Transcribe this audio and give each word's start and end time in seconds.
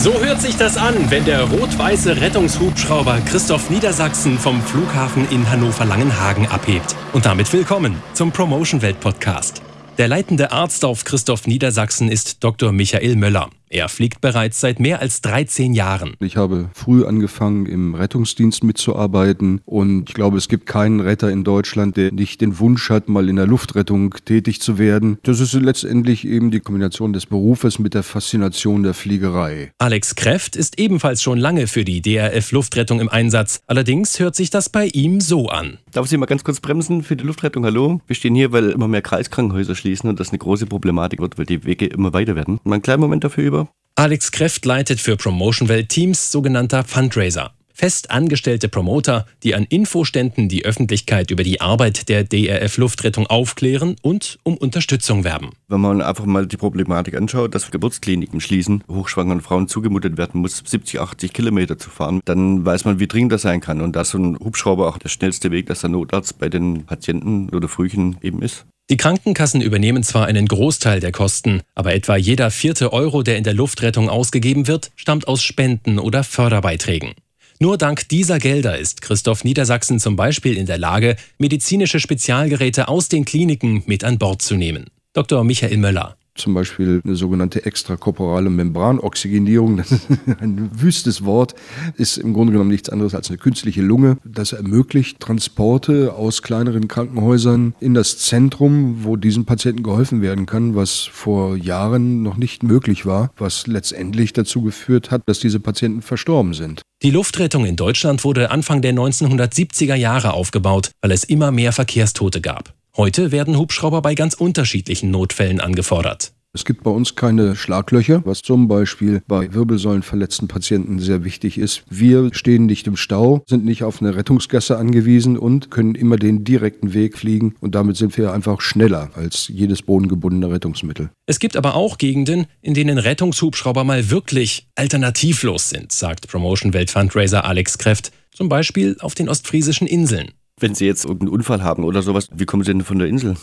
So 0.00 0.14
hört 0.22 0.40
sich 0.40 0.56
das 0.56 0.76
an, 0.76 0.94
wenn 1.10 1.24
der 1.24 1.42
rot-weiße 1.42 2.20
Rettungshubschrauber 2.20 3.20
Christoph 3.26 3.68
Niedersachsen 3.68 4.38
vom 4.38 4.62
Flughafen 4.62 5.28
in 5.30 5.50
Hannover-Langenhagen 5.50 6.46
abhebt. 6.46 6.94
Und 7.12 7.26
damit 7.26 7.52
willkommen 7.52 8.00
zum 8.12 8.30
Promotion 8.30 8.80
Welt 8.80 9.00
Podcast. 9.00 9.60
Der 9.98 10.06
leitende 10.06 10.52
Arzt 10.52 10.84
auf 10.84 11.02
Christoph 11.02 11.48
Niedersachsen 11.48 12.08
ist 12.08 12.44
Dr. 12.44 12.70
Michael 12.70 13.16
Möller. 13.16 13.50
Er 13.70 13.88
fliegt 13.88 14.20
bereits 14.20 14.60
seit 14.60 14.80
mehr 14.80 15.00
als 15.00 15.20
13 15.20 15.74
Jahren. 15.74 16.14
Ich 16.20 16.36
habe 16.36 16.70
früh 16.72 17.04
angefangen, 17.04 17.66
im 17.66 17.94
Rettungsdienst 17.94 18.64
mitzuarbeiten 18.64 19.60
und 19.66 20.08
ich 20.08 20.14
glaube, 20.14 20.38
es 20.38 20.48
gibt 20.48 20.66
keinen 20.66 21.00
Retter 21.00 21.30
in 21.30 21.44
Deutschland, 21.44 21.96
der 21.96 22.12
nicht 22.12 22.40
den 22.40 22.58
Wunsch 22.58 22.88
hat, 22.88 23.08
mal 23.08 23.28
in 23.28 23.36
der 23.36 23.46
Luftrettung 23.46 24.14
tätig 24.24 24.60
zu 24.60 24.78
werden. 24.78 25.18
Das 25.22 25.40
ist 25.40 25.52
letztendlich 25.52 26.26
eben 26.26 26.50
die 26.50 26.60
Kombination 26.60 27.12
des 27.12 27.26
Berufes 27.26 27.78
mit 27.78 27.94
der 27.94 28.02
Faszination 28.02 28.82
der 28.82 28.94
Fliegerei. 28.94 29.72
Alex 29.78 30.14
Kräft 30.14 30.56
ist 30.56 30.78
ebenfalls 30.78 31.22
schon 31.22 31.38
lange 31.38 31.66
für 31.66 31.84
die 31.84 32.00
DRF 32.00 32.52
Luftrettung 32.52 33.00
im 33.00 33.08
Einsatz. 33.08 33.60
Allerdings 33.66 34.18
hört 34.18 34.34
sich 34.34 34.50
das 34.50 34.68
bei 34.70 34.86
ihm 34.86 35.20
so 35.20 35.48
an. 35.48 35.78
Darf 35.92 36.04
ich 36.04 36.10
Sie 36.10 36.16
mal 36.16 36.26
ganz 36.26 36.44
kurz 36.44 36.60
bremsen 36.60 37.02
für 37.02 37.16
die 37.16 37.24
Luftrettung? 37.24 37.64
Hallo? 37.64 38.00
Wir 38.06 38.16
stehen 38.16 38.34
hier, 38.34 38.52
weil 38.52 38.70
immer 38.70 38.88
mehr 38.88 39.02
Kreiskrankenhäuser 39.02 39.74
schließen 39.74 40.08
und 40.08 40.20
das 40.20 40.30
eine 40.30 40.38
große 40.38 40.66
Problematik 40.66 41.20
wird, 41.20 41.38
weil 41.38 41.46
die 41.46 41.64
Wege 41.64 41.86
immer 41.86 42.12
weiter 42.12 42.36
werden. 42.36 42.60
Mal 42.64 42.74
einen 42.74 42.82
kleinen 42.82 43.00
Moment 43.00 43.24
dafür 43.24 43.44
über. 43.44 43.57
Alex 43.98 44.30
Kräft 44.30 44.64
leitet 44.64 45.00
für 45.00 45.16
Promotion 45.16 45.68
Welt 45.68 45.88
Teams 45.88 46.30
sogenannter 46.30 46.84
Fundraiser. 46.84 47.50
Fest 47.74 48.12
angestellte 48.12 48.68
Promoter, 48.68 49.26
die 49.42 49.56
an 49.56 49.64
Infoständen 49.64 50.48
die 50.48 50.64
Öffentlichkeit 50.64 51.32
über 51.32 51.42
die 51.42 51.60
Arbeit 51.60 52.08
der 52.08 52.22
DRF 52.22 52.76
Luftrettung 52.76 53.26
aufklären 53.26 53.96
und 54.00 54.38
um 54.44 54.56
Unterstützung 54.56 55.24
werben. 55.24 55.50
Wenn 55.66 55.80
man 55.80 56.00
einfach 56.00 56.26
mal 56.26 56.46
die 56.46 56.56
Problematik 56.56 57.16
anschaut, 57.16 57.56
dass 57.56 57.72
Geburtskliniken 57.72 58.40
schließen, 58.40 58.84
hochschwangeren 58.88 59.40
Frauen 59.40 59.66
zugemutet 59.66 60.16
werden 60.16 60.42
muss, 60.42 60.62
70, 60.64 61.00
80 61.00 61.32
Kilometer 61.32 61.76
zu 61.76 61.90
fahren, 61.90 62.20
dann 62.24 62.64
weiß 62.64 62.84
man, 62.84 63.00
wie 63.00 63.08
dringend 63.08 63.32
das 63.32 63.42
sein 63.42 63.60
kann. 63.60 63.80
Und 63.80 63.96
da 63.96 64.02
ist 64.02 64.10
so 64.10 64.18
ein 64.18 64.38
Hubschrauber 64.38 64.86
auch 64.86 64.98
der 64.98 65.08
schnellste 65.08 65.50
Weg, 65.50 65.66
dass 65.66 65.80
der 65.80 65.90
Notarzt 65.90 66.38
bei 66.38 66.48
den 66.48 66.86
Patienten 66.86 67.48
oder 67.48 67.66
Frühchen 67.66 68.16
eben 68.22 68.42
ist. 68.42 68.64
Die 68.90 68.96
Krankenkassen 68.96 69.60
übernehmen 69.60 70.02
zwar 70.02 70.24
einen 70.24 70.46
Großteil 70.46 71.00
der 71.00 71.12
Kosten, 71.12 71.60
aber 71.74 71.94
etwa 71.94 72.16
jeder 72.16 72.50
vierte 72.50 72.90
Euro, 72.94 73.22
der 73.22 73.36
in 73.36 73.44
der 73.44 73.52
Luftrettung 73.52 74.08
ausgegeben 74.08 74.66
wird, 74.66 74.92
stammt 74.96 75.28
aus 75.28 75.42
Spenden 75.42 75.98
oder 75.98 76.24
Förderbeiträgen. 76.24 77.12
Nur 77.60 77.76
dank 77.76 78.08
dieser 78.08 78.38
Gelder 78.38 78.78
ist 78.78 79.02
Christoph 79.02 79.44
Niedersachsen 79.44 80.00
zum 80.00 80.16
Beispiel 80.16 80.56
in 80.56 80.64
der 80.64 80.78
Lage, 80.78 81.16
medizinische 81.36 82.00
Spezialgeräte 82.00 82.88
aus 82.88 83.08
den 83.08 83.26
Kliniken 83.26 83.82
mit 83.84 84.04
an 84.04 84.16
Bord 84.16 84.40
zu 84.40 84.54
nehmen. 84.54 84.86
Dr. 85.12 85.44
Michael 85.44 85.76
Möller 85.76 86.16
zum 86.38 86.54
Beispiel 86.54 87.00
eine 87.04 87.16
sogenannte 87.16 87.66
extrakorporale 87.66 88.50
Membranoxygenierung, 88.50 89.76
das 89.76 89.92
ist 89.92 90.08
ein 90.40 90.70
wüstes 90.80 91.24
Wort, 91.24 91.54
ist 91.96 92.16
im 92.18 92.32
Grunde 92.32 92.52
genommen 92.52 92.70
nichts 92.70 92.88
anderes 92.88 93.14
als 93.14 93.28
eine 93.28 93.38
künstliche 93.38 93.82
Lunge. 93.82 94.18
Das 94.24 94.52
ermöglicht 94.52 95.20
Transporte 95.20 96.14
aus 96.14 96.42
kleineren 96.42 96.88
Krankenhäusern 96.88 97.74
in 97.80 97.94
das 97.94 98.18
Zentrum, 98.18 99.04
wo 99.04 99.16
diesen 99.16 99.44
Patienten 99.44 99.82
geholfen 99.82 100.22
werden 100.22 100.46
kann, 100.46 100.74
was 100.74 101.00
vor 101.00 101.56
Jahren 101.56 102.22
noch 102.22 102.36
nicht 102.36 102.62
möglich 102.62 103.06
war, 103.06 103.30
was 103.36 103.66
letztendlich 103.66 104.32
dazu 104.32 104.62
geführt 104.62 105.10
hat, 105.10 105.22
dass 105.26 105.40
diese 105.40 105.60
Patienten 105.60 106.02
verstorben 106.02 106.54
sind. 106.54 106.82
Die 107.02 107.10
Luftrettung 107.10 107.64
in 107.64 107.76
Deutschland 107.76 108.24
wurde 108.24 108.50
Anfang 108.50 108.82
der 108.82 108.92
1970er 108.92 109.94
Jahre 109.94 110.32
aufgebaut, 110.32 110.90
weil 111.00 111.12
es 111.12 111.22
immer 111.22 111.52
mehr 111.52 111.72
Verkehrstote 111.72 112.40
gab. 112.40 112.77
Heute 112.98 113.30
werden 113.30 113.56
Hubschrauber 113.56 114.02
bei 114.02 114.16
ganz 114.16 114.34
unterschiedlichen 114.34 115.12
Notfällen 115.12 115.60
angefordert. 115.60 116.32
Es 116.52 116.64
gibt 116.64 116.82
bei 116.82 116.90
uns 116.90 117.14
keine 117.14 117.54
Schlaglöcher, 117.54 118.22
was 118.24 118.42
zum 118.42 118.66
Beispiel 118.66 119.22
bei 119.28 119.54
wirbelsäulenverletzten 119.54 120.48
Patienten 120.48 120.98
sehr 120.98 121.22
wichtig 121.22 121.58
ist. 121.58 121.84
Wir 121.88 122.34
stehen 122.34 122.66
nicht 122.66 122.88
im 122.88 122.96
Stau, 122.96 123.44
sind 123.46 123.64
nicht 123.64 123.84
auf 123.84 124.00
eine 124.02 124.16
Rettungsgasse 124.16 124.78
angewiesen 124.78 125.38
und 125.38 125.70
können 125.70 125.94
immer 125.94 126.16
den 126.16 126.42
direkten 126.42 126.92
Weg 126.92 127.16
fliegen 127.16 127.54
und 127.60 127.76
damit 127.76 127.96
sind 127.96 128.18
wir 128.18 128.32
einfach 128.32 128.60
schneller 128.60 129.12
als 129.14 129.46
jedes 129.46 129.82
bodengebundene 129.82 130.50
Rettungsmittel. 130.50 131.10
Es 131.26 131.38
gibt 131.38 131.56
aber 131.56 131.76
auch 131.76 131.98
Gegenden, 131.98 132.46
in 132.62 132.74
denen 132.74 132.98
Rettungshubschrauber 132.98 133.84
mal 133.84 134.10
wirklich 134.10 134.66
alternativlos 134.74 135.70
sind, 135.70 135.92
sagt 135.92 136.26
Promotion 136.26 136.74
Welt 136.74 136.90
Fundraiser 136.90 137.44
Alex 137.44 137.78
Kräft, 137.78 138.10
zum 138.34 138.48
Beispiel 138.48 138.96
auf 138.98 139.14
den 139.14 139.28
ostfriesischen 139.28 139.86
Inseln. 139.86 140.32
Wenn 140.60 140.74
Sie 140.74 140.86
jetzt 140.86 141.04
irgendeinen 141.04 141.30
Unfall 141.30 141.62
haben 141.62 141.84
oder 141.84 142.02
sowas, 142.02 142.28
wie 142.34 142.44
kommen 142.44 142.64
Sie 142.64 142.72
denn 142.72 142.84
von 142.84 142.98
der 142.98 143.08
Insel? 143.08 143.36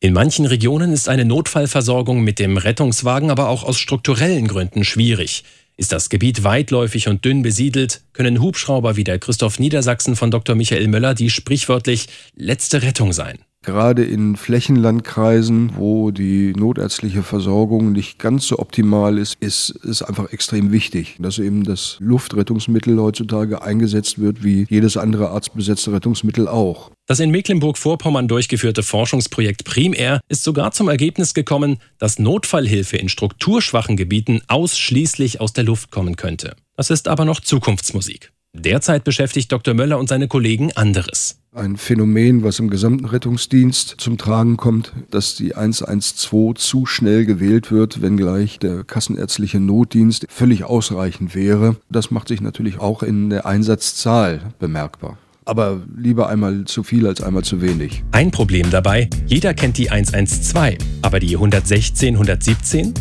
In 0.00 0.12
manchen 0.12 0.44
Regionen 0.46 0.92
ist 0.92 1.08
eine 1.08 1.24
Notfallversorgung 1.24 2.22
mit 2.22 2.38
dem 2.38 2.56
Rettungswagen 2.56 3.30
aber 3.30 3.48
auch 3.48 3.64
aus 3.64 3.78
strukturellen 3.78 4.48
Gründen 4.48 4.84
schwierig. 4.84 5.44
Ist 5.76 5.92
das 5.92 6.08
Gebiet 6.08 6.44
weitläufig 6.44 7.08
und 7.08 7.24
dünn 7.24 7.42
besiedelt, 7.42 8.02
können 8.12 8.40
Hubschrauber 8.40 8.96
wie 8.96 9.04
der 9.04 9.18
Christoph 9.18 9.58
Niedersachsen 9.58 10.14
von 10.14 10.30
Dr. 10.30 10.54
Michael 10.54 10.88
Möller 10.88 11.14
die 11.14 11.30
sprichwörtlich 11.30 12.08
letzte 12.36 12.82
Rettung 12.82 13.12
sein. 13.12 13.38
Gerade 13.64 14.04
in 14.04 14.36
Flächenlandkreisen, 14.36 15.76
wo 15.76 16.10
die 16.10 16.52
notärztliche 16.52 17.22
Versorgung 17.22 17.92
nicht 17.92 18.18
ganz 18.18 18.46
so 18.46 18.58
optimal 18.58 19.16
ist, 19.16 19.36
ist 19.40 19.70
es 19.84 20.02
einfach 20.02 20.30
extrem 20.32 20.70
wichtig, 20.70 21.16
dass 21.18 21.38
eben 21.38 21.64
das 21.64 21.96
Luftrettungsmittel 21.98 23.00
heutzutage 23.00 23.62
eingesetzt 23.62 24.20
wird, 24.20 24.44
wie 24.44 24.66
jedes 24.68 24.98
andere 24.98 25.30
arztbesetzte 25.30 25.92
Rettungsmittel 25.92 26.46
auch. 26.46 26.90
Das 27.06 27.20
in 27.20 27.30
Mecklenburg-Vorpommern 27.30 28.28
durchgeführte 28.28 28.82
Forschungsprojekt 28.82 29.64
Primär 29.64 30.20
ist 30.28 30.44
sogar 30.44 30.72
zum 30.72 30.88
Ergebnis 30.88 31.32
gekommen, 31.32 31.78
dass 31.98 32.18
Notfallhilfe 32.18 32.98
in 32.98 33.08
strukturschwachen 33.08 33.96
Gebieten 33.96 34.42
ausschließlich 34.46 35.40
aus 35.40 35.54
der 35.54 35.64
Luft 35.64 35.90
kommen 35.90 36.16
könnte. 36.16 36.54
Das 36.76 36.90
ist 36.90 37.08
aber 37.08 37.24
noch 37.24 37.40
Zukunftsmusik. 37.40 38.30
Derzeit 38.52 39.04
beschäftigt 39.04 39.50
Dr. 39.50 39.74
Möller 39.74 39.98
und 39.98 40.08
seine 40.08 40.28
Kollegen 40.28 40.70
anderes. 40.72 41.40
Ein 41.56 41.76
Phänomen, 41.76 42.42
was 42.42 42.58
im 42.58 42.68
gesamten 42.68 43.04
Rettungsdienst 43.04 43.94
zum 43.98 44.18
Tragen 44.18 44.56
kommt, 44.56 44.92
dass 45.12 45.36
die 45.36 45.54
112 45.54 46.58
zu 46.58 46.84
schnell 46.84 47.26
gewählt 47.26 47.70
wird, 47.70 48.02
wenngleich 48.02 48.58
der 48.58 48.82
kassenärztliche 48.82 49.60
Notdienst 49.60 50.26
völlig 50.28 50.64
ausreichend 50.64 51.36
wäre. 51.36 51.76
Das 51.88 52.10
macht 52.10 52.26
sich 52.26 52.40
natürlich 52.40 52.80
auch 52.80 53.04
in 53.04 53.30
der 53.30 53.46
Einsatzzahl 53.46 54.40
bemerkbar. 54.58 55.16
Aber 55.44 55.80
lieber 55.96 56.28
einmal 56.28 56.64
zu 56.64 56.82
viel 56.82 57.06
als 57.06 57.22
einmal 57.22 57.44
zu 57.44 57.62
wenig. 57.62 58.02
Ein 58.10 58.32
Problem 58.32 58.68
dabei, 58.70 59.08
jeder 59.26 59.54
kennt 59.54 59.78
die 59.78 59.90
112, 59.90 60.78
aber 61.02 61.20
die 61.20 61.36
116, 61.36 62.14
117? 62.14 62.94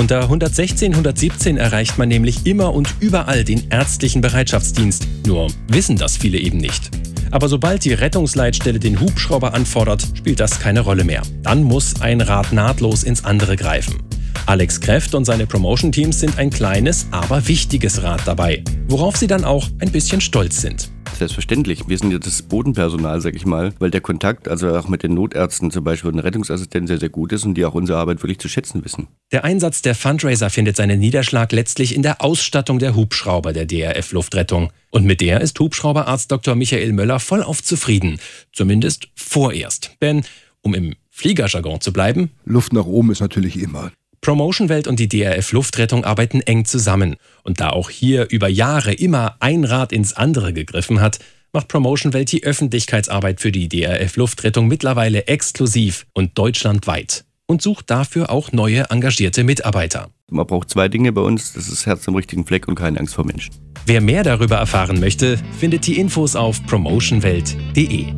Unter 0.00 0.22
116 0.22 0.92
117 0.92 1.58
erreicht 1.58 1.98
man 1.98 2.08
nämlich 2.08 2.46
immer 2.46 2.72
und 2.72 2.94
überall 3.00 3.44
den 3.44 3.64
ärztlichen 3.68 4.22
Bereitschaftsdienst. 4.22 5.06
Nur 5.26 5.48
wissen 5.66 5.98
das 5.98 6.16
viele 6.16 6.38
eben 6.38 6.56
nicht. 6.56 6.90
Aber 7.30 7.48
sobald 7.48 7.84
die 7.84 7.92
Rettungsleitstelle 7.92 8.78
den 8.78 9.00
Hubschrauber 9.00 9.54
anfordert, 9.54 10.06
spielt 10.14 10.40
das 10.40 10.60
keine 10.60 10.80
Rolle 10.80 11.04
mehr. 11.04 11.22
Dann 11.42 11.62
muss 11.62 12.00
ein 12.00 12.20
Rad 12.20 12.52
nahtlos 12.52 13.02
ins 13.02 13.24
andere 13.24 13.56
greifen. 13.56 14.02
Alex 14.46 14.80
Kräft 14.80 15.14
und 15.14 15.24
seine 15.24 15.46
Promotion-Teams 15.46 16.20
sind 16.20 16.38
ein 16.38 16.50
kleines, 16.50 17.06
aber 17.10 17.46
wichtiges 17.48 18.02
Rad 18.02 18.22
dabei, 18.24 18.64
worauf 18.88 19.16
sie 19.16 19.26
dann 19.26 19.44
auch 19.44 19.68
ein 19.80 19.92
bisschen 19.92 20.20
stolz 20.20 20.60
sind 20.60 20.90
selbstverständlich. 21.18 21.88
Wir 21.88 21.98
sind 21.98 22.10
ja 22.10 22.18
das 22.18 22.42
Bodenpersonal, 22.42 23.20
sag 23.20 23.34
ich 23.34 23.44
mal, 23.44 23.74
weil 23.78 23.90
der 23.90 24.00
Kontakt, 24.00 24.48
also 24.48 24.74
auch 24.74 24.88
mit 24.88 25.02
den 25.02 25.14
Notärzten 25.14 25.70
zum 25.70 25.84
Beispiel 25.84 26.08
und 26.08 26.16
den 26.16 26.22
Rettungsassistenten 26.22 26.86
sehr, 26.86 26.98
sehr 26.98 27.08
gut 27.08 27.32
ist 27.32 27.44
und 27.44 27.54
die 27.54 27.64
auch 27.64 27.74
unsere 27.74 27.98
Arbeit 27.98 28.22
wirklich 28.22 28.38
zu 28.38 28.48
schätzen 28.48 28.84
wissen. 28.84 29.08
Der 29.32 29.44
Einsatz 29.44 29.82
der 29.82 29.94
Fundraiser 29.94 30.50
findet 30.50 30.76
seinen 30.76 30.98
Niederschlag 30.98 31.52
letztlich 31.52 31.94
in 31.94 32.02
der 32.02 32.22
Ausstattung 32.22 32.78
der 32.78 32.94
Hubschrauber 32.94 33.52
der 33.52 33.66
DRF 33.66 34.12
Luftrettung. 34.12 34.72
Und 34.90 35.04
mit 35.04 35.20
der 35.20 35.40
ist 35.40 35.58
Hubschrauberarzt 35.60 36.32
Dr. 36.32 36.54
Michael 36.54 36.92
Möller 36.92 37.20
vollauf 37.20 37.62
zufrieden. 37.62 38.18
Zumindest 38.52 39.08
vorerst. 39.14 39.96
Denn, 40.00 40.24
um 40.62 40.74
im 40.74 40.94
Fliegerjargon 41.10 41.80
zu 41.80 41.92
bleiben, 41.92 42.30
Luft 42.44 42.72
nach 42.72 42.86
oben 42.86 43.10
ist 43.10 43.20
natürlich 43.20 43.60
immer. 43.60 43.90
Promotion 44.20 44.68
Welt 44.68 44.86
und 44.88 44.98
die 44.98 45.08
DRF 45.08 45.52
Luftrettung 45.52 46.04
arbeiten 46.04 46.40
eng 46.40 46.64
zusammen. 46.64 47.16
Und 47.44 47.60
da 47.60 47.70
auch 47.70 47.90
hier 47.90 48.28
über 48.30 48.48
Jahre 48.48 48.92
immer 48.92 49.36
ein 49.40 49.64
Rad 49.64 49.92
ins 49.92 50.12
andere 50.12 50.52
gegriffen 50.52 51.00
hat, 51.00 51.18
macht 51.52 51.68
Promotion 51.68 52.12
Welt 52.12 52.32
die 52.32 52.44
Öffentlichkeitsarbeit 52.44 53.40
für 53.40 53.52
die 53.52 53.68
DRF 53.68 54.16
Luftrettung 54.16 54.68
mittlerweile 54.68 55.26
exklusiv 55.26 56.06
und 56.12 56.36
deutschlandweit 56.36 57.24
und 57.46 57.62
sucht 57.62 57.90
dafür 57.90 58.30
auch 58.30 58.52
neue 58.52 58.90
engagierte 58.90 59.42
Mitarbeiter. 59.44 60.10
Man 60.30 60.46
braucht 60.46 60.68
zwei 60.68 60.88
Dinge 60.88 61.12
bei 61.12 61.22
uns, 61.22 61.54
das 61.54 61.68
ist 61.68 61.86
Herz 61.86 62.06
am 62.06 62.14
richtigen 62.14 62.44
Fleck 62.44 62.68
und 62.68 62.74
keine 62.74 63.00
Angst 63.00 63.14
vor 63.14 63.24
Menschen. 63.24 63.54
Wer 63.86 64.02
mehr 64.02 64.22
darüber 64.22 64.56
erfahren 64.56 65.00
möchte, 65.00 65.38
findet 65.58 65.86
die 65.86 65.98
Infos 65.98 66.36
auf 66.36 66.64
promotionwelt.de. 66.66 68.17